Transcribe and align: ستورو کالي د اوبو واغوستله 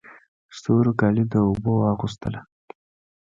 ستورو 0.57 0.91
کالي 0.99 1.23
د 1.31 1.35
اوبو 1.47 1.71
واغوستله 1.81 2.39